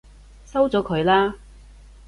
[0.47, 1.35] 收咗佢啦！